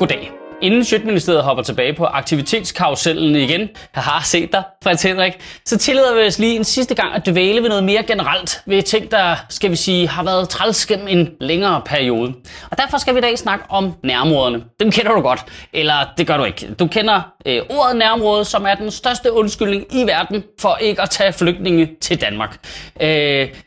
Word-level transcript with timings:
good 0.00 0.08
day. 0.08 0.39
Inden 0.62 0.84
Sjøtministeriet 0.84 1.42
hopper 1.42 1.62
tilbage 1.62 1.92
på 1.92 2.04
aktivitetskarusellen 2.04 3.36
igen, 3.36 3.60
jeg 3.94 4.02
har 4.02 4.22
set 4.24 4.52
dig, 4.52 4.62
Frans 4.84 5.02
Henrik, 5.02 5.32
så 5.66 5.78
tillader 5.78 6.14
vi 6.14 6.26
os 6.26 6.38
lige 6.38 6.56
en 6.56 6.64
sidste 6.64 6.94
gang 6.94 7.14
at 7.14 7.26
dvæle 7.26 7.62
ved 7.62 7.68
noget 7.68 7.84
mere 7.84 8.02
generelt, 8.02 8.62
ved 8.66 8.82
ting, 8.82 9.10
der, 9.10 9.36
skal 9.48 9.70
vi 9.70 9.76
sige, 9.76 10.08
har 10.08 10.22
været 10.22 10.48
træls 10.48 10.86
gennem 10.86 11.08
en 11.08 11.30
længere 11.40 11.82
periode. 11.86 12.34
Og 12.70 12.78
derfor 12.78 12.98
skal 12.98 13.14
vi 13.14 13.18
i 13.18 13.22
dag 13.22 13.38
snakke 13.38 13.64
om 13.68 13.92
nærområderne. 14.04 14.64
Dem 14.80 14.90
kender 14.90 15.12
du 15.12 15.20
godt, 15.20 15.40
eller 15.72 15.94
det 16.18 16.26
gør 16.26 16.36
du 16.36 16.44
ikke. 16.44 16.74
Du 16.74 16.86
kender 16.86 17.20
øh, 17.46 17.62
ordet 17.70 17.96
nærområde, 17.96 18.44
som 18.44 18.66
er 18.66 18.74
den 18.74 18.90
største 18.90 19.32
undskyldning 19.32 19.86
i 19.90 20.06
verden 20.06 20.44
for 20.60 20.76
ikke 20.76 21.02
at 21.02 21.10
tage 21.10 21.32
flygtninge 21.32 21.90
til 22.00 22.20
Danmark. 22.20 22.58
Øh, 23.00 23.08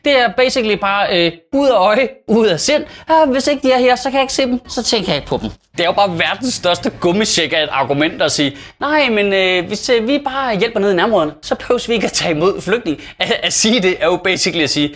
det 0.04 0.20
er 0.20 0.28
basically 0.36 0.74
bare 0.74 1.26
øh, 1.26 1.32
ud 1.52 1.68
af 1.68 1.76
øje, 1.76 2.08
ud 2.28 2.46
af 2.46 2.60
sind. 2.60 2.84
Ah, 3.08 3.30
hvis 3.30 3.46
ikke 3.46 3.68
de 3.68 3.72
er 3.72 3.78
her, 3.78 3.96
så 3.96 4.02
kan 4.04 4.14
jeg 4.14 4.22
ikke 4.22 4.32
se 4.32 4.42
dem, 4.42 4.68
så 4.68 4.82
tænker 4.82 5.08
jeg 5.08 5.16
ikke 5.16 5.28
på 5.28 5.38
dem. 5.42 5.50
Det 5.76 5.80
er 5.80 5.84
jo 5.84 5.92
bare 5.92 6.18
verdens 6.18 6.54
største 6.54 6.83
gummisjek 6.90 7.52
af 7.52 7.62
et 7.62 7.68
argument 7.72 8.22
at 8.22 8.32
sige, 8.32 8.56
nej, 8.80 9.10
men 9.10 9.32
øh, 9.32 9.66
hvis 9.68 9.88
øh, 9.88 10.08
vi 10.08 10.18
bare 10.18 10.58
hjælper 10.58 10.80
ned 10.80 10.92
i 10.92 10.94
nærområderne, 10.94 11.34
så 11.42 11.54
behøver 11.54 11.84
vi 11.88 11.94
ikke 11.94 12.06
at 12.06 12.12
tage 12.12 12.30
imod 12.30 12.60
flygtninge. 12.60 13.02
At, 13.18 13.32
at 13.42 13.52
sige 13.52 13.82
det 13.82 14.02
er 14.02 14.06
jo 14.06 14.16
basically 14.16 14.62
at 14.62 14.70
sige, 14.70 14.88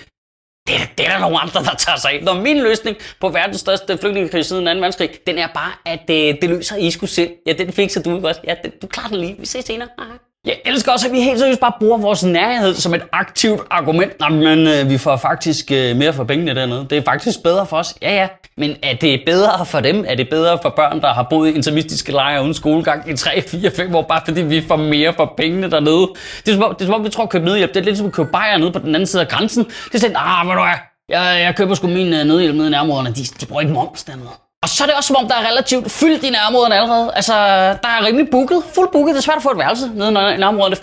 det 0.69 0.77
er, 0.77 0.87
det 0.99 1.07
er 1.07 1.11
der 1.11 1.19
nogle 1.19 1.39
andre, 1.39 1.65
der 1.65 1.75
tager 1.79 1.99
sig 1.99 2.11
af. 2.11 2.23
Når 2.23 2.35
min 2.35 2.63
løsning 2.63 2.97
på 3.21 3.29
verdens 3.29 3.61
største 3.61 3.99
flygtningekrig 3.99 4.45
siden 4.45 4.65
2. 4.65 4.71
verdenskrig, 4.71 5.11
den 5.27 5.39
er 5.39 5.49
bare, 5.55 5.73
at 5.85 6.11
øh, 6.11 6.41
det 6.41 6.51
løser 6.51 6.77
I 6.77 6.91
skulle 6.91 7.11
selv. 7.11 7.31
Ja, 7.47 7.53
den 7.53 7.73
fikser 7.73 8.03
du 8.03 8.21
godt. 8.21 8.41
Ja, 8.45 8.55
den, 8.65 8.73
du 8.83 8.87
klarer 8.87 9.09
den 9.09 9.19
lige. 9.19 9.37
Vi 9.39 9.47
ses 9.47 9.65
senere. 9.65 9.89
Aha. 9.99 10.28
Jeg 10.47 10.61
elsker 10.65 10.93
også, 10.93 11.07
at 11.07 11.13
vi 11.13 11.21
helt 11.21 11.39
seriøst 11.39 11.61
bare 11.61 11.73
bruger 11.81 11.99
vores 11.99 12.25
nærhed 12.25 12.75
som 12.75 12.95
et 12.95 13.03
aktivt 13.13 13.61
argument. 13.71 14.13
Nå, 14.21 14.29
men 14.29 14.67
øh, 14.67 14.91
vi 14.91 14.99
får 14.99 15.17
faktisk 15.17 15.73
øh, 15.73 15.97
mere 15.97 16.13
for 16.13 16.25
pengene 16.25 16.55
dernede. 16.55 16.87
Det 16.91 16.99
er 16.99 17.03
faktisk 17.03 17.43
bedre 17.43 17.67
for 17.67 17.77
os. 17.77 17.95
Ja, 18.03 18.15
ja. 18.15 18.29
Men 18.57 18.77
er 18.83 18.95
det 18.95 19.23
bedre 19.27 19.67
for 19.67 19.81
dem? 19.81 20.05
Er 20.09 20.15
det 20.15 20.29
bedre 20.31 20.59
for 20.63 20.69
børn, 20.69 21.01
der 21.01 21.13
har 21.13 21.27
boet 21.31 21.49
i 21.49 21.53
intermistiske 21.53 22.13
lejre 22.13 22.43
uden 22.43 22.55
skolegang 22.55 23.11
i 23.11 23.17
3, 23.17 23.43
4, 23.43 23.71
5 23.71 23.95
år, 23.95 24.03
bare 24.03 24.21
fordi 24.25 24.43
vi 24.43 24.65
får 24.69 24.77
mere 24.77 25.13
for 25.13 25.35
pengene 25.37 25.71
dernede? 25.71 26.09
Det 26.47 26.49
er 26.49 26.53
som 26.53 26.63
om, 26.63 26.75
det 26.75 26.83
er, 26.83 26.87
som 26.87 26.95
om 26.95 27.05
vi 27.05 27.11
tror 27.11 27.23
at 27.25 27.31
købe 27.31 27.45
nødhjælp. 27.45 27.75
Det 27.75 27.81
er 27.81 27.85
lidt 27.85 27.99
som 27.99 28.07
at 28.07 28.13
købe 28.13 28.29
bajer 28.33 28.57
nede 28.59 28.73
på 28.73 28.79
den 28.79 28.95
anden 28.95 29.07
side 29.07 29.23
af 29.23 29.29
grænsen. 29.29 29.65
Det 29.65 29.95
er 29.95 29.99
sådan, 29.99 30.17
ah, 30.19 30.47
hvor 30.47 30.55
du 30.55 30.61
er? 30.61 30.79
Jeg, 31.09 31.41
jeg 31.43 31.57
køber 31.57 31.75
sgu 31.75 31.87
min 31.87 32.13
øh, 32.13 32.25
nødhjælp 32.25 32.55
nede 32.57 32.67
i 32.67 32.71
nærområderne. 32.71 33.11
De, 33.15 33.25
de 33.41 33.47
bruger 33.47 33.61
ikke 33.61 33.75
moms 33.75 34.05
dernede. 34.05 34.48
Og 34.63 34.69
så 34.69 34.85
er 34.85 34.87
det 34.87 34.97
også 34.97 35.09
som 35.09 35.17
om, 35.17 35.29
der 35.29 35.35
er 35.35 35.51
relativt 35.51 35.91
fyldt 35.91 36.25
i 36.25 36.31
nærområderne 36.31 36.75
allerede. 36.75 37.13
Altså, 37.15 37.33
der 37.83 37.89
er 37.89 38.07
rimelig 38.07 38.31
booket, 38.31 38.63
fuldt 38.75 38.93
booket. 38.93 39.15
Det 39.15 39.19
er 39.19 39.23
svært 39.23 39.37
at 39.37 39.43
få 39.43 39.51
et 39.51 39.59
værelse 39.59 39.91
nede 39.95 40.09
i 40.09 40.13
nærområderne. 40.13 40.77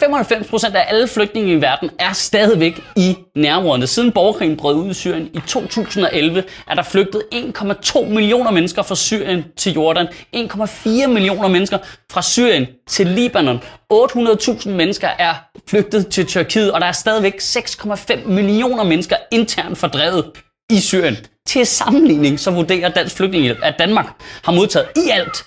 95% 0.71 0.75
af 0.75 0.85
alle 0.89 1.07
flygtninge 1.07 1.53
i 1.53 1.61
verden 1.61 1.89
er 1.99 2.13
stadigvæk 2.13 2.81
i 2.95 3.17
nærområderne. 3.35 3.87
Siden 3.87 4.11
borgerkrigen 4.11 4.57
brød 4.57 4.75
ud 4.75 4.91
i 4.91 4.93
Syrien 4.93 5.29
i 5.33 5.39
2011, 5.47 6.43
er 6.67 6.75
der 6.75 6.83
flygtet 6.83 7.23
1,2 7.33 8.05
millioner 8.05 8.51
mennesker 8.51 8.83
fra 8.83 8.95
Syrien 8.95 9.43
til 9.57 9.73
Jordan. 9.73 10.07
1,4 10.35 11.07
millioner 11.07 11.47
mennesker 11.47 11.77
fra 12.11 12.21
Syrien 12.21 12.67
til 12.87 13.07
Libanon. 13.07 13.63
800.000 13.93 14.69
mennesker 14.69 15.09
er 15.19 15.33
flygtet 15.69 16.07
til 16.07 16.25
Tyrkiet, 16.25 16.71
og 16.71 16.81
der 16.81 16.87
er 16.87 16.91
stadigvæk 16.91 17.35
6,5 17.39 18.27
millioner 18.27 18.83
mennesker 18.83 19.15
internt 19.31 19.77
fordrevet 19.77 20.25
i 20.71 20.79
Syrien. 20.79 21.17
Til 21.47 21.65
sammenligning 21.65 22.39
så 22.39 22.51
vurderer 22.51 22.89
Dansk 22.89 23.15
Flygtningehjælp, 23.15 23.59
at 23.63 23.75
Danmark 23.79 24.05
har 24.43 24.51
modtaget 24.51 24.87
i 24.95 25.09
alt 25.09 25.45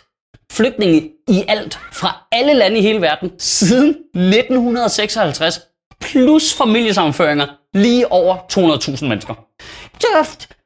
flygtninge 0.52 1.10
i 1.28 1.44
alt 1.48 1.78
fra 1.92 2.26
alle 2.32 2.54
lande 2.54 2.78
i 2.78 2.82
hele 2.82 3.00
verden 3.00 3.30
siden 3.38 3.88
1956 4.14 5.60
plus 6.00 6.54
familiesammenføringer 6.54 7.46
lige 7.74 8.12
over 8.12 8.36
200.000 8.36 9.06
mennesker. 9.06 9.34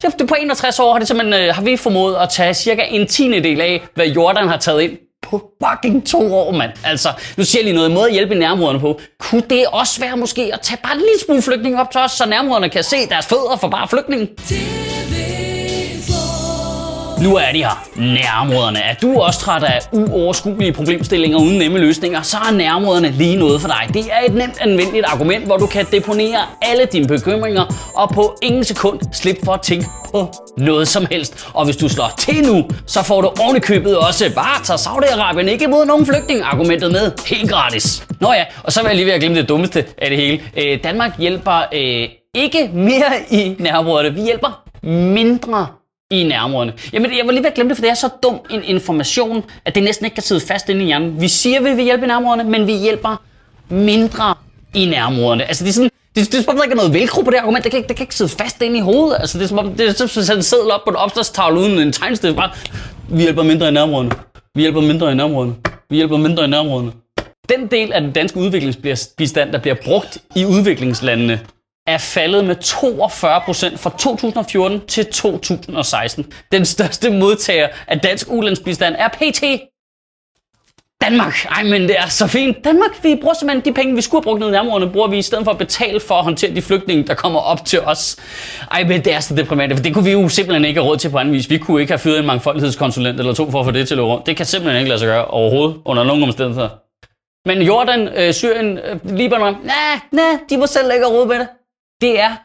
Det, 0.03 0.19
det, 0.19 0.28
på 0.28 0.34
61 0.41 0.78
år 0.78 0.92
har, 0.92 0.98
det 0.98 1.09
simpelthen, 1.09 1.48
øh, 1.48 1.55
har 1.55 1.62
vi 1.62 1.77
formået 1.77 2.16
at 2.16 2.28
tage 2.28 2.55
cirka 2.55 2.82
en 2.82 3.06
tiende 3.06 3.43
del 3.43 3.60
af, 3.60 3.82
hvad 3.94 4.06
Jordan 4.06 4.49
har 4.49 4.56
taget 4.56 4.82
ind 4.82 4.99
på 5.32 5.43
fucking 5.65 6.06
to 6.06 6.34
år, 6.34 6.53
mand. 6.53 6.70
Altså, 6.84 7.09
nu 7.37 7.44
siger 7.44 7.60
jeg 7.60 7.65
lige 7.65 7.75
noget. 7.75 7.91
Måde 7.91 8.06
at 8.06 8.12
hjælpe 8.12 8.34
nærområderne 8.34 8.81
på. 8.81 9.00
Kunne 9.19 9.43
det 9.50 9.65
også 9.72 10.00
være 10.00 10.16
måske 10.16 10.50
at 10.53 10.60
tage 10.60 10.78
bare 10.82 10.93
en 10.93 10.98
lille 10.98 11.20
smule 11.26 11.43
flygtninge 11.43 11.81
op 11.81 11.91
til 11.91 12.00
os, 12.00 12.12
så 12.12 12.26
nærområderne 12.26 12.69
kan 12.69 12.84
se 12.84 12.97
deres 13.09 13.26
fødder 13.26 13.56
for 13.60 13.69
bare 13.69 13.88
flygtninge? 13.88 14.28
Nu 17.22 17.37
er 17.37 17.53
de 17.53 17.59
her, 17.59 17.88
nærområderne. 17.97 18.78
Er 18.78 18.94
du 19.03 19.21
også 19.21 19.41
træt 19.41 19.62
af 19.62 19.78
uoverskuelige 19.93 20.72
problemstillinger 20.72 21.38
uden 21.38 21.59
nemme 21.59 21.78
løsninger, 21.78 22.22
så 22.22 22.37
er 22.37 22.53
nærområderne 22.53 23.10
lige 23.10 23.37
noget 23.37 23.60
for 23.60 23.69
dig. 23.69 23.94
Det 23.94 24.05
er 24.12 24.27
et 24.28 24.34
nemt 24.34 24.60
anvendeligt 24.60 25.06
argument, 25.06 25.44
hvor 25.47 25.56
du 25.56 25.66
kan 25.66 25.87
deponere 25.93 26.38
alle 26.62 26.84
dine 26.93 27.06
bekymringer 27.09 27.93
og 27.94 28.11
på 28.11 28.37
ingen 28.43 28.65
sekund 28.65 29.00
slippe 29.12 29.41
for 29.44 29.53
at 29.53 29.61
tænke 29.61 29.87
på 30.11 30.32
noget 30.59 30.88
som 30.88 31.06
helst. 31.11 31.49
Og 31.55 31.65
hvis 31.65 31.77
du 31.77 31.88
slår 31.88 32.12
til 32.19 32.44
nu, 32.47 32.69
så 32.87 33.03
får 33.03 33.21
du 33.21 33.31
ovenikøbet 33.41 33.99
også 33.99 34.34
bare 34.34 34.65
tager 34.65 34.78
Saudi-Arabien 34.78 35.50
ikke 35.50 35.65
imod 35.65 35.87
nogen 35.87 36.06
flygtning 36.06 36.41
argumentet 36.43 36.93
med 36.93 37.12
helt 37.27 37.50
gratis. 37.50 38.06
Nå 38.21 38.32
ja, 38.32 38.44
og 38.62 38.72
så 38.72 38.81
vil 38.81 38.88
jeg 38.88 38.97
lige 38.97 39.06
ved 39.06 39.12
at 39.12 39.21
glemme 39.21 39.38
det 39.38 39.49
dummeste 39.49 39.84
af 39.99 40.11
det 40.11 40.19
hele. 40.19 40.41
Øh, 40.56 40.84
Danmark 40.84 41.19
hjælper 41.19 41.62
øh, 41.75 42.09
ikke 42.34 42.71
mere 42.75 43.12
i 43.31 43.56
nærområderne. 43.59 44.15
Vi 44.15 44.21
hjælper 44.21 44.62
mindre 44.82 45.66
i 46.12 46.25
nærområderne. 46.25 46.73
Jamen, 46.93 47.11
jeg 47.19 47.27
var 47.27 47.33
lige 47.33 47.43
ved 47.43 47.50
at 47.50 47.55
glemme 47.55 47.71
det, 47.71 47.77
for 47.77 47.83
det 47.83 47.91
er 47.91 47.95
så 47.95 48.09
dum 48.23 48.41
en 48.50 48.62
information, 48.65 49.45
at 49.65 49.75
det 49.75 49.83
næsten 49.83 50.06
ikke 50.06 50.15
kan 50.15 50.23
sidde 50.23 50.41
fast 50.41 50.69
inde 50.69 50.83
i 50.83 50.84
hjernen. 50.84 51.21
Vi 51.21 51.28
siger, 51.28 51.59
at 51.59 51.65
vi 51.65 51.71
vil 51.71 51.84
hjælpe 51.84 52.05
i 52.05 52.09
nærområderne, 52.09 52.50
men 52.50 52.67
vi 52.67 52.73
hjælper 52.73 53.23
mindre 53.69 54.34
i 54.75 54.87
nærområderne. 54.87 55.45
Altså, 55.45 55.65
det 55.65 55.71
er 55.71 55.75
sådan, 55.75 55.91
det, 56.17 56.33
det 56.33 56.39
er 56.39 56.43
som 56.43 56.50
om, 56.50 56.56
der 56.56 56.62
ikke 56.62 56.73
er 56.73 56.77
noget 56.77 56.93
velcro 56.93 57.23
på 57.23 57.31
det 57.31 57.37
argument. 57.37 57.65
Det 57.65 57.73
kan, 57.73 57.84
det 57.89 57.97
kan 57.97 58.05
ikke 58.05 58.15
sidde 58.15 58.31
fast 58.31 58.62
inde 58.62 58.78
i 58.78 58.81
hovedet. 58.81 59.17
Altså, 59.21 59.39
det 59.39 59.45
er 59.45 59.49
som 59.49 59.59
om, 59.59 59.75
det 59.75 59.89
er 59.89 60.06
som 60.06 60.23
at 60.23 60.37
en 60.37 60.43
seddel 60.43 60.71
op 60.71 60.81
på 60.84 60.91
en 60.91 60.97
opslagstavle 60.97 61.61
uden 61.61 61.78
en 61.78 61.93
tegnstift. 61.93 62.37
Bare, 62.37 62.50
vi 63.09 63.23
hjælper 63.23 63.43
mindre 63.43 63.69
i 63.69 63.71
nærområderne. 63.71 64.11
Vi 64.55 64.61
hjælper 64.61 64.81
mindre 64.81 65.12
i 65.12 65.15
nærområderne. 65.15 65.55
Vi 65.91 65.97
hjælper 65.97 66.17
mindre 66.17 66.44
i 66.44 66.49
nærområderne. 66.49 66.93
Den 67.49 67.67
del 67.67 67.93
af 67.93 68.00
den 68.00 68.12
danske 68.12 68.39
udviklingsbistand, 68.39 69.53
der 69.53 69.59
bliver 69.59 69.77
brugt 69.84 70.19
i 70.37 70.44
udviklingslandene, 70.44 71.41
er 71.87 71.98
faldet 71.98 72.44
med 72.44 72.56
42 72.56 73.41
procent 73.41 73.81
fra 73.81 73.91
2014 73.91 74.87
til 74.87 75.06
2016. 75.06 76.32
Den 76.53 76.65
største 76.65 77.10
modtager 77.10 77.69
af 77.88 78.00
dansk 78.00 78.26
ulandsbistand 78.31 78.94
er 78.98 79.09
PT 79.09 79.44
Danmark. 81.03 81.47
Ej, 81.50 81.62
men 81.62 81.82
det 81.82 81.98
er 81.98 82.06
så 82.06 82.26
fint. 82.26 82.65
Danmark, 82.65 82.91
vi 83.03 83.15
bruger 83.20 83.34
simpelthen 83.34 83.65
de 83.65 83.81
penge, 83.81 83.94
vi 83.94 84.00
skulle 84.00 84.20
have 84.20 84.25
brugt 84.25 84.41
ned 84.41 84.48
i 84.48 84.50
nærområderne, 84.50 84.93
bruger 84.93 85.09
vi 85.09 85.19
i 85.19 85.22
stedet 85.22 85.44
for 85.44 85.50
at 85.50 85.59
betale 85.59 86.00
for 86.00 86.15
at 86.15 86.25
håndtere 86.25 86.54
de 86.54 86.62
flygtninge, 86.62 87.06
der 87.06 87.15
kommer 87.15 87.41
op 87.41 87.65
til 87.65 87.81
os. 87.81 88.16
Ej, 88.70 88.84
men 88.84 89.04
det 89.04 89.14
er 89.14 89.20
så 89.20 89.34
deprimerende, 89.34 89.76
for 89.76 89.82
det 89.82 89.94
kunne 89.94 90.04
vi 90.04 90.10
jo 90.12 90.28
simpelthen 90.28 90.64
ikke 90.64 90.81
have 90.81 90.91
råd 90.91 90.97
til 90.97 91.10
på 91.10 91.19
anden 91.19 91.34
vis. 91.34 91.50
Vi 91.50 91.59
kunne 91.59 91.81
ikke 91.81 91.91
have 91.91 91.99
fyret 91.99 92.19
en 92.19 92.26
mangfoldighedskonsulent 92.26 93.20
eller 93.20 93.34
to 93.34 93.50
for 93.50 93.60
at 93.60 93.64
få 93.66 93.70
det 93.70 93.88
til 93.88 93.94
at 93.94 94.00
rundt. 94.04 94.26
Det 94.26 94.37
kan 94.37 94.47
simpelthen 94.47 94.78
ikke 94.78 94.88
lade 94.88 94.99
sig 94.99 95.06
gøre 95.06 95.25
overhovedet 95.25 95.76
under 95.84 96.04
nogen 96.04 96.22
omstændigheder. 96.22 96.69
Men 97.47 97.62
Jordan, 97.62 98.09
øh, 98.09 98.32
Syrien, 98.32 98.78
øh, 98.78 99.16
Libanon, 99.16 99.56
nej, 99.64 100.00
nej, 100.12 100.38
de 100.50 100.56
må 100.56 100.66
selv 100.66 100.93
ikke 100.93 101.04
have 101.04 101.19
råd 101.19 101.26
med 101.26 101.38
det. 101.38 101.49
Det 102.02 102.20
er 102.20 102.36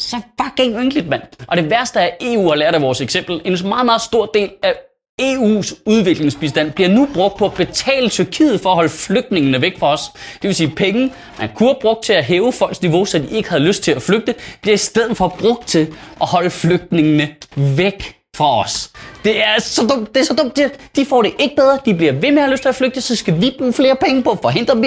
så 0.00 0.16
fucking 0.42 0.76
ynkeligt, 0.76 1.08
mand. 1.08 1.22
Og 1.48 1.56
det 1.56 1.70
værste 1.70 1.98
er, 1.98 2.04
at 2.04 2.16
EU 2.20 2.48
har 2.48 2.54
lært 2.54 2.74
af 2.74 2.82
vores 2.82 3.00
eksempel. 3.00 3.40
En 3.44 3.68
meget, 3.68 3.86
meget 3.86 4.02
stor 4.02 4.26
del 4.26 4.50
af 4.62 4.74
EU's 5.22 5.82
udviklingsbistand 5.86 6.72
bliver 6.72 6.88
nu 6.88 7.08
brugt 7.14 7.36
på 7.36 7.46
at 7.46 7.54
betale 7.54 8.08
Tyrkiet 8.08 8.60
for 8.60 8.70
at 8.70 8.74
holde 8.74 8.90
flygtningene 8.90 9.60
væk 9.60 9.78
fra 9.78 9.92
os. 9.92 10.00
Det 10.14 10.48
vil 10.48 10.54
sige, 10.54 10.66
at 10.66 10.74
penge, 10.76 11.12
man 11.38 11.48
kunne 11.54 11.68
have 11.68 11.80
brugt 11.80 12.04
til 12.04 12.12
at 12.12 12.24
hæve 12.24 12.52
folks 12.52 12.82
niveau, 12.82 13.04
så 13.04 13.18
de 13.18 13.30
ikke 13.30 13.48
havde 13.48 13.62
lyst 13.62 13.82
til 13.82 13.92
at 13.92 14.02
flygte, 14.02 14.34
bliver 14.62 14.74
i 14.74 14.78
stedet 14.78 15.16
for 15.16 15.28
brugt 15.28 15.68
til 15.68 15.94
at 16.20 16.26
holde 16.26 16.50
flygtningene 16.50 17.34
væk 17.56 18.16
for 18.34 18.62
os. 18.62 18.90
Det 19.24 19.38
er 19.38 19.60
så 19.60 19.86
dumt, 19.86 20.14
det 20.14 20.20
er 20.20 20.24
så 20.24 20.34
dumt. 20.34 20.56
De, 20.56 20.70
de 20.96 21.06
får 21.06 21.22
det 21.22 21.32
ikke 21.38 21.56
bedre, 21.56 21.78
de 21.84 21.94
bliver 21.94 22.12
ved 22.12 22.30
med 22.30 22.38
at 22.38 22.40
have 22.40 22.50
lyst 22.50 22.62
til 22.62 22.68
at 22.68 22.74
flygte, 22.74 23.00
så 23.00 23.16
skal 23.16 23.40
vi 23.40 23.54
bruge 23.58 23.72
flere 23.72 23.96
penge 23.96 24.22
på 24.22 24.30
at 24.30 24.38
forhindre 24.42 24.74
dem. 24.74 24.84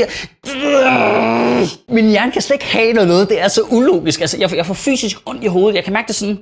Min 1.89 2.09
hjerne 2.09 2.31
kan 2.31 2.41
slet 2.41 2.55
ikke 2.55 2.65
have 2.65 2.93
noget, 2.93 3.29
det 3.29 3.41
er 3.41 3.47
så 3.47 3.61
ulogisk. 3.71 4.21
Altså, 4.21 4.37
jeg, 4.39 4.55
jeg 4.55 4.65
får 4.65 4.73
fysisk 4.73 5.17
ondt 5.25 5.43
i 5.43 5.47
hovedet, 5.47 5.75
jeg 5.75 5.83
kan 5.83 5.93
mærke 5.93 6.07
det 6.07 6.15
sådan, 6.15 6.37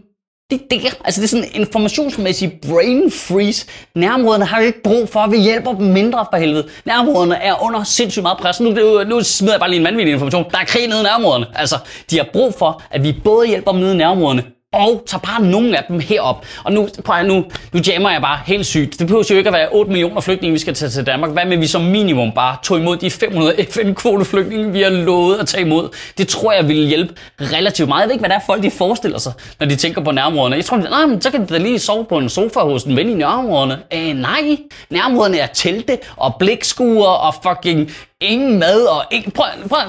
det, 0.51 0.62
det, 0.71 0.97
altså 1.06 1.21
det 1.21 1.25
er 1.25 1.29
sådan 1.29 1.45
en 1.45 1.62
informationsmæssig 1.62 2.59
brain 2.69 3.12
freeze. 3.12 3.65
Nærområderne 3.95 4.45
har 4.45 4.59
jo 4.59 4.65
ikke 4.65 4.81
brug 4.83 5.09
for, 5.09 5.19
at 5.19 5.31
vi 5.31 5.38
hjælper 5.38 5.74
dem 5.74 5.85
mindre 5.85 6.25
for 6.33 6.38
helvede. 6.38 6.68
Nærområderne 6.85 7.35
er 7.35 7.63
under 7.63 7.83
sindssygt 7.83 8.24
meget 8.24 8.38
pres. 8.38 8.59
Nu, 8.59 9.03
nu 9.03 9.24
smider 9.24 9.53
jeg 9.53 9.59
bare 9.59 9.69
lige 9.69 9.79
en 9.79 9.85
vanvittig 9.85 10.13
information. 10.13 10.45
Der 10.51 10.57
er 10.57 10.65
krig 10.65 10.88
nede 10.88 11.00
i 11.00 11.03
nærområderne. 11.03 11.45
Altså, 11.56 11.75
de 12.09 12.18
har 12.18 12.27
brug 12.33 12.53
for, 12.53 12.81
at 12.91 13.03
vi 13.03 13.15
både 13.24 13.47
hjælper 13.47 13.71
dem 13.71 13.79
nede 13.81 13.94
i 13.94 13.97
nærområderne, 13.97 14.44
og 14.75 15.04
tager 15.07 15.19
bare 15.19 15.42
nogle 15.42 15.77
af 15.77 15.83
dem 15.88 16.00
herop. 16.00 16.45
Og 16.63 16.74
nu, 16.74 16.88
prøv 17.04 17.24
nu, 17.24 17.45
nu 17.72 17.80
jammer 17.88 18.12
jeg 18.12 18.22
bare 18.22 18.39
helt 18.45 18.66
sygt. 18.66 19.00
Det 19.00 19.07
behøver 19.07 19.24
jo 19.30 19.36
ikke 19.36 19.48
at 19.48 19.54
være 19.54 19.68
8 19.72 19.92
millioner 19.92 20.22
flygtninge, 20.22 20.54
vi 20.54 20.60
skal 20.60 20.74
tage 20.74 20.89
til 20.89 21.06
Danmark. 21.06 21.31
Hvad 21.31 21.45
med, 21.45 21.57
vi 21.57 21.68
som 21.68 21.81
minimum 21.81 22.31
bare 22.31 22.57
tog 22.63 22.80
imod 22.80 22.98
de 22.98 23.12
500 23.12 23.66
FN-kvoteflygtninge, 23.69 24.72
vi 24.72 24.81
har 24.81 24.89
lovet 24.89 25.38
at 25.38 25.48
tage 25.48 25.66
imod? 25.66 25.89
Det 26.18 26.27
tror 26.27 26.51
jeg 26.51 26.68
ville 26.68 26.88
hjælpe 26.88 27.13
relativt 27.42 27.89
meget. 27.89 28.01
Jeg 28.01 28.07
ved 28.07 28.13
ikke, 28.13 28.22
hvad 28.22 28.30
det 28.30 28.36
er, 28.36 28.45
folk 28.45 28.63
de 28.63 28.72
forestiller 28.72 29.18
sig, 29.18 29.33
når 29.60 29.68
de 29.68 29.75
tænker 29.75 30.01
på 30.01 30.12
nærområderne. 30.12 30.56
Jeg 30.56 30.66
tror, 30.66 30.77
nej, 30.77 31.06
men 31.06 31.22
så 31.22 31.31
kan 31.31 31.42
de 31.42 31.54
da 31.54 31.57
lige 31.57 31.80
sove 31.80 32.06
på 32.06 32.18
en 32.18 32.30
sofa 32.30 32.60
hos 32.60 32.83
en 32.83 32.95
ven 32.95 33.10
i 33.10 33.13
nærområderne. 33.13 33.80
Æh, 33.92 34.16
nej, 34.16 34.57
nærområderne 34.89 35.38
er 35.38 35.48
telte 35.48 35.98
og 36.18 36.36
blikskuer 36.39 37.07
og 37.07 37.36
fucking 37.44 37.92
ingen 38.22 38.60
mad 38.60 38.86
og 38.86 39.04
ingen... 39.12 39.31
Prøv, 39.31 39.45
prøv, 39.69 39.80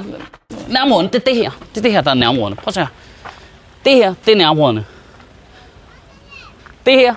nærområderne, 0.69 1.09
det 1.09 1.15
er 1.15 1.25
det 1.25 1.37
her. 1.37 1.51
Det 1.71 1.79
er 1.79 1.83
det 1.83 1.93
her, 1.93 2.01
der 2.01 2.11
er 2.11 2.15
nærområderne. 2.15 2.57
Prøv 2.57 2.69
at 2.69 2.75
se 2.75 2.81
her. 2.81 2.87
Det 3.87 3.95
her, 3.95 4.15
det 4.25 4.33
er 4.33 4.37
nærområderne. 4.37 4.85
Det 6.87 6.95
her, 6.95 7.15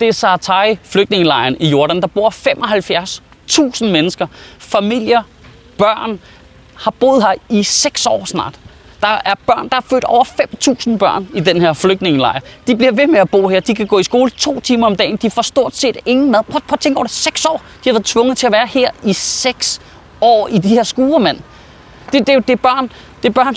Det 0.00 0.08
er 0.08 0.12
Sartai 0.12 0.78
flygtningelejren 0.82 1.56
i 1.60 1.68
Jordan. 1.68 2.00
Der 2.00 2.06
bor 2.06 2.30
75.000 2.30 3.84
mennesker, 3.84 4.26
familier, 4.58 5.22
børn, 5.78 6.20
har 6.76 6.90
boet 6.90 7.22
her 7.22 7.34
i 7.48 7.62
6 7.62 8.06
år 8.06 8.24
snart. 8.24 8.54
Der 9.00 9.20
er 9.24 9.34
børn, 9.46 9.68
der 9.68 9.76
er 9.76 9.80
født 9.80 10.04
over 10.04 10.24
5.000 10.24 10.96
børn 10.96 11.28
i 11.34 11.40
den 11.40 11.60
her 11.60 11.72
flygtningelejr. 11.72 12.40
De 12.66 12.76
bliver 12.76 12.92
ved 12.92 13.06
med 13.06 13.20
at 13.20 13.30
bo 13.30 13.48
her. 13.48 13.60
De 13.60 13.74
kan 13.74 13.86
gå 13.86 13.98
i 13.98 14.02
skole 14.02 14.30
to 14.30 14.60
timer 14.60 14.86
om 14.86 14.96
dagen. 14.96 15.16
De 15.16 15.30
får 15.30 15.42
stort 15.42 15.76
set 15.76 15.96
ingen 16.06 16.30
mad. 16.30 16.42
Prøv, 16.42 16.60
prøv 16.60 16.74
at 16.74 16.80
tænke 16.80 16.98
over 16.98 17.06
det. 17.06 17.14
6 17.14 17.44
år. 17.44 17.62
De 17.84 17.88
har 17.88 17.92
været 17.92 18.04
tvunget 18.04 18.38
til 18.38 18.46
at 18.46 18.52
være 18.52 18.66
her 18.66 18.90
i 19.04 19.12
6 19.12 19.80
år 20.20 20.48
i 20.48 20.58
de 20.58 20.68
her 20.68 20.82
skure, 20.82 21.20
mand. 21.20 21.40
Det, 22.12 22.26
det, 22.26 22.46
det, 22.46 22.52
er 22.52 22.56
børn, 22.56 22.92
det, 23.22 23.28
er 23.28 23.32
børn, 23.32 23.56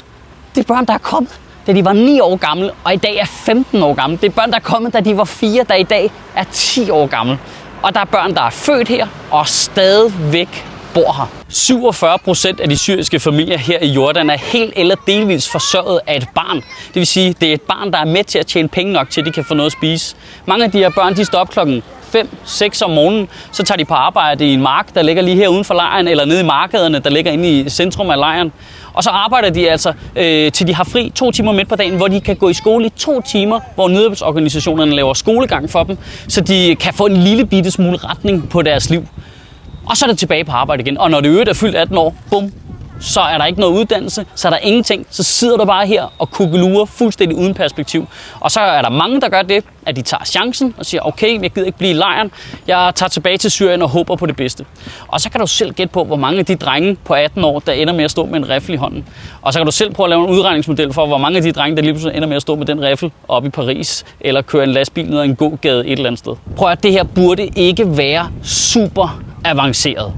det 0.56 0.62
er 0.62 0.68
børn, 0.68 0.86
der 0.86 0.94
er 0.94 0.98
kommet, 0.98 1.40
da 1.68 1.74
de 1.74 1.86
var 1.86 1.94
9 1.94 2.20
år 2.20 2.36
gamle, 2.36 2.72
og 2.84 2.94
i 2.94 2.98
dag 2.98 3.16
er 3.18 3.26
15 3.26 3.84
år 3.84 3.94
gamle. 3.94 4.18
Det 4.18 4.26
er 4.26 4.32
børn, 4.32 4.50
der 4.50 4.56
er 4.56 4.62
kommet, 4.62 4.94
da 4.94 5.00
de 5.00 5.18
var 5.18 5.24
4, 5.24 5.66
der 5.70 5.76
i 5.76 5.84
dag 5.84 6.12
er 6.36 6.44
10 6.52 6.90
år 6.90 7.08
gamle. 7.08 7.40
Og 7.82 7.94
der 7.94 8.00
er 8.00 8.06
børn, 8.06 8.34
der 8.34 8.42
er 8.42 8.50
født 8.50 8.88
her 8.88 9.08
og 9.32 9.48
stadigvæk 9.48 10.66
bor 10.94 11.14
her. 11.14 11.28
47 11.50 12.20
procent 12.20 12.60
af 12.60 12.70
de 12.70 12.78
syriske 12.78 13.20
familier 13.20 13.58
her 13.58 13.80
i 13.80 13.88
Jordan 13.88 14.30
er 14.30 14.38
helt 14.38 14.74
eller 14.76 14.96
delvis 15.08 15.50
forsørget 15.50 16.00
af 16.08 16.18
et 16.18 16.28
barn. 16.36 16.56
Det 16.88 16.96
vil 16.96 17.08
sige, 17.08 17.36
det 17.42 17.50
er 17.50 17.54
et 17.54 17.62
barn, 17.62 17.92
der 17.92 17.98
er 17.98 18.06
med 18.06 18.24
til 18.24 18.40
at 18.40 18.48
tjene 18.48 18.68
penge 18.68 18.94
nok 18.94 19.10
til, 19.10 19.22
at 19.22 19.28
de 19.28 19.32
kan 19.32 19.46
få 19.46 19.54
noget 19.54 19.66
at 19.66 19.72
spise. 19.72 20.16
Mange 20.46 20.66
af 20.66 20.72
de 20.72 20.78
her 20.78 20.90
børn, 20.90 21.16
de 21.16 21.26
står 21.26 21.40
op 21.40 21.50
klokken 21.50 21.84
5-6 22.16 22.86
om 22.86 22.92
morgenen, 22.92 23.28
så 23.52 23.64
tager 23.64 23.78
de 23.78 23.86
på 23.86 23.94
arbejde 23.94 24.48
i 24.48 24.54
en 24.54 24.62
mark, 24.62 24.96
der 24.96 25.02
ligger 25.02 25.22
lige 25.22 25.38
her 25.38 25.48
uden 25.48 25.64
for 25.64 25.74
lejren, 25.74 26.08
eller 26.08 26.26
nede 26.26 26.40
i 26.40 26.44
markederne, 26.44 27.00
der 27.00 27.10
ligger 27.10 27.32
inde 27.32 27.60
i 27.60 27.70
centrum 27.70 28.10
af 28.10 28.18
lejren. 28.18 28.52
Og 28.94 29.04
så 29.04 29.10
arbejder 29.10 29.50
de 29.50 29.70
altså, 29.70 29.94
øh, 30.16 30.52
til 30.52 30.68
de 30.68 30.76
har 30.76 30.84
fri 30.84 31.12
to 31.16 31.32
timer 31.32 31.52
midt 31.52 31.70
på 31.70 31.76
dagen, 31.76 31.96
hvor 31.96 32.08
de 32.08 32.22
kan 32.22 32.36
gå 32.36 32.50
i 32.50 32.54
skole 32.54 32.86
i 32.86 32.90
to 32.90 33.22
timer, 33.22 33.60
hvor 33.76 33.88
nødhjælpsorganisationerne 33.88 34.96
laver 34.96 35.14
skolegang 35.14 35.70
for 35.70 35.84
dem, 35.84 35.98
så 36.28 36.42
de 36.42 36.76
kan 36.80 36.94
få 36.94 37.06
en 37.06 37.18
lille 37.18 37.46
bitte 37.46 37.72
smule 37.72 37.98
retning 37.98 38.50
på 38.50 38.62
deres 38.62 38.90
liv. 38.90 39.08
Og 39.86 39.98
så 39.98 40.06
er 40.06 40.10
det 40.10 40.18
tilbage 40.18 40.46
på 40.46 40.52
arbejde 40.52 40.82
igen. 40.82 40.98
Og 40.98 41.12
når 41.12 41.22
det 41.22 41.30
øvrigt 41.30 41.50
er 41.50 41.54
fyldt 41.54 41.76
18 41.76 41.98
år, 41.98 42.16
bum, 42.30 42.52
så 43.04 43.22
er 43.22 43.38
der 43.38 43.46
ikke 43.46 43.60
noget 43.60 43.74
uddannelse, 43.74 44.26
så 44.36 44.48
er 44.48 44.50
der 44.50 44.58
ingenting. 44.58 45.08
Så 45.10 45.24
sidder 45.24 45.58
du 45.58 45.66
bare 45.66 45.88
her 45.88 46.14
og 46.20 46.32
kukkelurer 46.32 46.86
fuldstændig 46.86 47.38
uden 47.38 47.54
perspektiv. 47.54 48.08
Og 48.40 48.52
så 48.52 48.60
er 48.60 48.82
der 48.82 48.90
mange, 48.90 49.22
der 49.22 49.30
gør 49.30 49.42
det, 49.42 49.64
at 49.86 49.96
de 49.96 50.02
tager 50.02 50.24
chancen 50.26 50.76
og 50.78 50.86
siger, 50.86 51.08
okay, 51.08 51.42
jeg 51.42 51.52
gider 51.52 51.66
ikke 51.66 51.78
blive 51.78 51.92
i 51.92 51.94
lejren. 51.94 52.32
Jeg 52.68 52.92
tager 52.96 53.10
tilbage 53.10 53.38
til 53.38 53.52
Syrien 53.52 53.82
og 53.82 53.90
håber 53.90 54.16
på 54.16 54.26
det 54.26 54.36
bedste. 54.36 54.66
Og 55.08 55.22
så 55.22 55.30
kan 55.30 55.40
du 55.40 55.48
selv 55.48 55.74
gætte 55.74 55.94
på, 55.94 56.04
hvor 56.04 56.16
mange 56.16 56.40
af 56.40 56.46
de 56.46 56.56
drenge 56.56 56.98
på 57.06 57.14
18 57.14 57.44
år, 57.44 57.60
der 57.60 57.72
ender 57.72 57.94
med 57.94 58.04
at 58.04 58.12
stå 58.12 58.26
med 58.26 58.36
en 58.36 58.50
riffel 58.50 58.74
i 58.74 58.78
hånden. 58.78 59.06
Og 59.42 59.54
så 59.54 59.60
kan 59.60 59.66
du 59.66 59.72
selv 59.72 59.94
prøve 59.94 60.06
at 60.06 60.10
lave 60.10 60.24
en 60.24 60.30
udregningsmodel 60.30 60.94
for, 60.94 61.06
hvor 61.06 61.18
mange 61.18 61.38
af 61.38 61.44
de 61.44 61.52
drenge, 61.52 61.76
der 61.76 61.82
lige 61.82 61.94
pludselig 61.94 62.16
ender 62.16 62.28
med 62.28 62.36
at 62.36 62.42
stå 62.42 62.56
med 62.56 62.66
den 62.66 62.82
riffel 62.82 63.12
oppe 63.28 63.48
i 63.48 63.52
Paris, 63.52 64.06
eller 64.22 64.42
køre 64.42 64.64
en 64.64 64.72
lastbil 64.72 65.10
ned 65.10 65.20
ad 65.20 65.26
en 65.26 65.36
god 65.36 65.58
gade 65.58 65.86
et 65.86 65.92
eller 65.92 66.06
andet 66.06 66.20
sted. 66.20 66.36
Prøv 66.56 66.70
at 66.70 66.84
det 66.84 66.92
her 66.92 67.04
burde 67.04 67.50
ikke 67.56 67.98
være 67.98 68.30
super 68.44 69.22
avanceret. 69.46 70.14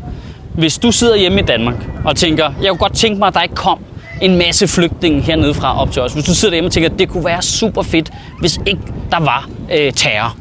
Hvis 0.54 0.78
du 0.78 0.92
sidder 0.92 1.16
hjemme 1.16 1.40
i 1.40 1.44
Danmark 1.44 1.76
og 2.06 2.16
tænker, 2.16 2.54
jeg 2.62 2.70
kunne 2.70 2.78
godt 2.78 2.96
tænke 2.96 3.20
mig, 3.20 3.28
at 3.28 3.34
der 3.34 3.42
ikke 3.42 3.56
kom 3.56 3.80
en 4.22 4.38
masse 4.38 4.68
flygtninge 4.68 5.22
hernede 5.22 5.54
fra 5.54 5.82
op 5.82 5.92
til 5.92 6.02
os. 6.02 6.14
Hvis 6.14 6.26
du 6.26 6.34
sidder 6.36 6.54
hjemme 6.56 6.68
og 6.68 6.72
tænker, 6.72 6.90
at 6.90 7.00
det 7.00 7.10
kunne 7.10 7.26
være 7.26 7.42
super 7.42 7.82
fedt, 7.82 8.12
hvis 8.40 8.60
ikke 8.66 8.82
der 9.12 9.20
var 9.20 9.50
øh, 9.72 9.94
terror. 9.94 10.38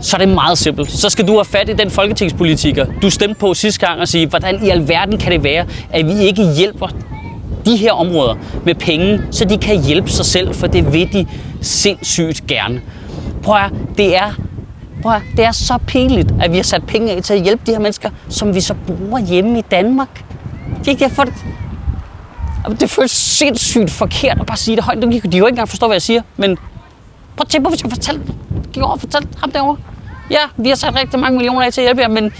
Så 0.00 0.16
er 0.16 0.18
det 0.18 0.28
meget 0.28 0.58
simpelt. 0.58 0.90
Så 0.90 1.08
skal 1.08 1.28
du 1.28 1.32
have 1.32 1.44
fat 1.44 1.68
i 1.68 1.72
den 1.72 1.90
folketingspolitiker, 1.90 2.86
du 3.02 3.10
stemte 3.10 3.34
på 3.34 3.54
sidste 3.54 3.86
gang 3.86 4.00
og 4.00 4.08
sige, 4.08 4.26
hvordan 4.26 4.66
i 4.66 4.68
alverden 4.68 5.18
kan 5.18 5.32
det 5.32 5.44
være, 5.44 5.66
at 5.90 6.06
vi 6.06 6.12
ikke 6.12 6.54
hjælper 6.56 6.88
de 7.66 7.76
her 7.76 7.92
områder 7.92 8.34
med 8.64 8.74
penge, 8.74 9.20
så 9.30 9.44
de 9.44 9.58
kan 9.58 9.84
hjælpe 9.84 10.10
sig 10.10 10.24
selv, 10.24 10.54
for 10.54 10.66
det 10.66 10.92
vil 10.92 11.12
de 11.12 11.26
sindssygt 11.60 12.46
gerne. 12.46 12.80
Prøv 13.42 13.56
at 13.56 13.70
det 13.98 14.16
er 14.16 14.34
Prøv 15.02 15.12
at, 15.12 15.22
det 15.36 15.44
er 15.44 15.52
så 15.52 15.78
pinligt, 15.86 16.34
at 16.40 16.50
vi 16.50 16.56
har 16.56 16.62
sat 16.62 16.82
penge 16.86 17.12
af 17.12 17.22
til 17.22 17.34
at 17.34 17.42
hjælpe 17.42 17.62
de 17.66 17.72
her 17.72 17.78
mennesker, 17.78 18.10
som 18.28 18.54
vi 18.54 18.60
så 18.60 18.74
bruger 18.86 19.18
hjemme 19.18 19.58
i 19.58 19.62
Danmark. 19.70 20.24
Det 20.82 20.88
er 20.88 20.92
ikke 20.92 21.04
derfor, 21.04 21.24
det, 21.24 22.80
det 22.80 22.90
føles 22.90 23.10
sindssygt 23.10 23.90
forkert 23.90 24.40
at 24.40 24.46
bare 24.46 24.56
sige 24.56 24.76
det 24.76 24.84
højt. 24.84 25.02
De 25.02 25.20
kan 25.20 25.32
jo 25.32 25.46
ikke 25.46 25.48
engang 25.48 25.68
forstå, 25.68 25.86
hvad 25.86 25.94
jeg 25.94 26.02
siger, 26.02 26.22
men 26.36 26.56
prøv 27.36 27.44
at 27.44 27.48
tænke 27.48 27.64
på, 27.64 27.70
hvis 27.70 27.82
jeg 27.82 27.90
skal 27.90 27.90
fortælle. 27.90 28.34
Gik 28.72 28.82
over 28.82 28.92
og 28.92 29.00
fortælle 29.00 29.28
ham 29.40 29.50
derovre. 29.50 29.76
Ja, 30.30 30.38
vi 30.56 30.68
har 30.68 30.76
sat 30.76 30.94
rigtig 30.94 31.20
mange 31.20 31.36
millioner 31.36 31.66
af 31.66 31.72
til 31.72 31.80
at 31.80 31.86
hjælpe 31.86 32.02
jer, 32.02 32.08
men 32.08 32.32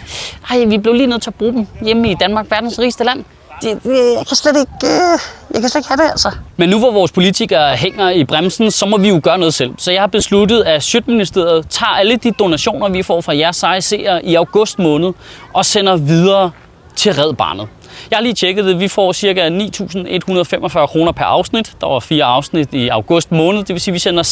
ej, 0.50 0.64
vi 0.64 0.78
blev 0.78 0.94
lige 0.94 1.06
nødt 1.06 1.22
til 1.22 1.30
at 1.30 1.34
bruge 1.34 1.52
dem 1.52 1.66
hjemme 1.84 2.10
i 2.10 2.14
Danmark, 2.14 2.50
verdens 2.50 2.78
rigeste 2.78 3.04
land 3.04 3.24
det, 3.62 3.82
det, 3.82 4.14
jeg 4.18 4.26
kan 4.26 4.36
slet 4.36 4.56
ikke, 4.56 4.72
øh, 4.94 5.18
jeg 5.54 5.60
kan 5.60 5.68
slet 5.68 5.80
ikke 5.80 5.88
have 5.88 5.96
det, 5.96 6.10
altså. 6.10 6.30
Men 6.56 6.68
nu 6.68 6.78
hvor 6.78 6.92
vores 6.92 7.12
politikere 7.12 7.76
hænger 7.76 8.10
i 8.10 8.24
bremsen, 8.24 8.70
så 8.70 8.86
må 8.86 8.98
vi 8.98 9.08
jo 9.08 9.20
gøre 9.22 9.38
noget 9.38 9.54
selv. 9.54 9.74
Så 9.78 9.92
jeg 9.92 10.02
har 10.02 10.06
besluttet, 10.06 10.62
at 10.62 10.82
Sjøtministeriet 10.82 11.68
tager 11.68 11.90
alle 11.90 12.16
de 12.16 12.30
donationer, 12.30 12.88
vi 12.88 13.02
får 13.02 13.20
fra 13.20 13.36
jeres 13.36 13.56
seje 13.56 13.80
seere 13.80 14.24
i 14.24 14.34
august 14.34 14.78
måned, 14.78 15.12
og 15.52 15.64
sender 15.64 15.96
videre 15.96 16.50
til 16.96 17.14
Red 17.14 17.34
Barnet. 17.34 17.68
Jeg 18.10 18.16
har 18.16 18.22
lige 18.22 18.34
tjekket 18.34 18.64
det. 18.64 18.80
Vi 18.80 18.88
får 18.88 19.12
ca. 19.12 19.48
9.145 19.48 20.86
kroner 20.86 21.12
per 21.12 21.24
afsnit. 21.24 21.72
Der 21.80 21.86
var 21.86 22.00
fire 22.00 22.24
afsnit 22.24 22.74
i 22.74 22.88
august 22.88 23.32
måned. 23.32 23.60
Det 23.64 23.68
vil 23.68 23.80
sige, 23.80 23.92
at 23.92 23.94
vi 23.94 23.98
sender 23.98 24.22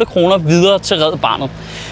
36.508 0.00 0.04
kroner 0.04 0.38
videre 0.38 0.78
til 0.78 0.96
Red 0.96 1.18
Barnet. 1.18 1.50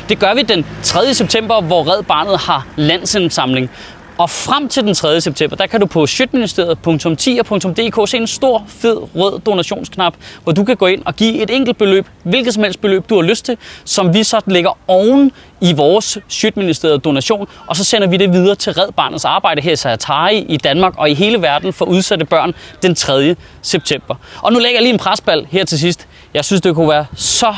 Det 0.08 0.18
gør 0.18 0.34
vi 0.34 0.42
den 0.42 0.66
3. 0.82 1.14
september, 1.14 1.60
hvor 1.60 1.92
Red 1.92 2.02
Barnet 2.02 2.38
har 2.38 2.66
landsindsamling. 2.76 3.70
Og 4.18 4.30
frem 4.30 4.68
til 4.68 4.82
den 4.82 4.94
3. 4.94 5.20
september, 5.20 5.56
der 5.56 5.66
kan 5.66 5.80
du 5.80 5.86
på 5.86 6.06
sjøtministeriet.10.dk 6.06 8.08
se 8.08 8.16
en 8.16 8.26
stor, 8.26 8.64
fed, 8.68 8.96
rød 9.16 9.40
donationsknap, 9.40 10.14
hvor 10.42 10.52
du 10.52 10.64
kan 10.64 10.76
gå 10.76 10.86
ind 10.86 11.02
og 11.04 11.16
give 11.16 11.42
et 11.42 11.50
enkelt 11.50 11.78
beløb, 11.78 12.06
hvilket 12.22 12.54
som 12.54 12.62
helst 12.62 12.80
beløb, 12.80 13.10
du 13.10 13.14
har 13.14 13.22
lyst 13.22 13.44
til, 13.44 13.56
som 13.84 14.14
vi 14.14 14.22
så 14.22 14.40
lægger 14.46 14.78
oven 14.88 15.32
i 15.60 15.72
vores 15.72 16.18
Sjøtministeriet 16.28 17.04
donation, 17.04 17.48
og 17.66 17.76
så 17.76 17.84
sender 17.84 18.08
vi 18.08 18.16
det 18.16 18.32
videre 18.32 18.54
til 18.54 18.72
Red 18.72 18.92
Barnets 18.92 19.24
arbejde 19.24 19.60
her 19.60 19.72
i 19.72 19.76
Sayatari 19.76 20.38
i 20.38 20.56
Danmark 20.56 20.98
og 20.98 21.10
i 21.10 21.14
hele 21.14 21.42
verden 21.42 21.72
for 21.72 21.84
udsatte 21.84 22.24
børn 22.24 22.54
den 22.82 22.94
3. 22.94 23.36
september. 23.62 24.14
Og 24.42 24.52
nu 24.52 24.58
lægger 24.58 24.76
jeg 24.76 24.82
lige 24.82 24.92
en 24.92 24.98
presbal 24.98 25.46
her 25.50 25.64
til 25.64 25.78
sidst. 25.78 26.06
Jeg 26.34 26.44
synes, 26.44 26.60
det 26.60 26.74
kunne 26.74 26.88
være 26.88 27.06
så 27.16 27.54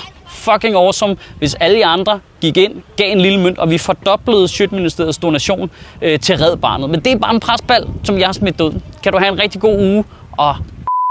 fucking 0.53 0.77
awesome, 0.77 1.17
hvis 1.39 1.55
alle 1.55 1.77
de 1.77 1.87
andre 1.87 2.21
gik 2.41 2.57
ind, 2.57 2.83
gav 2.97 3.13
en 3.13 3.21
lille 3.21 3.41
mønt, 3.41 3.59
og 3.59 3.71
vi 3.71 3.79
fordoblede 3.79 4.49
Sjøtministeriets 4.49 5.19
donation 5.19 5.71
øh, 6.03 6.21
til 6.21 6.37
Red 6.37 6.57
Barnet. 6.57 6.91
Men 6.91 7.01
det 7.01 7.13
er 7.13 7.19
bare 7.19 7.35
en 7.35 7.41
presbal, 7.41 7.87
som 8.05 8.19
jeg 8.19 8.27
har 8.27 8.33
smidt 8.33 8.61
ud. 8.61 8.81
Kan 9.03 9.13
du 9.13 9.19
have 9.19 9.33
en 9.33 9.39
rigtig 9.39 9.61
god 9.61 9.79
uge, 9.79 10.05
og 10.37 10.57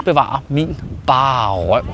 bevare 0.06 0.39
min 0.50 0.77
bare 1.08 1.51
røv. 1.51 1.86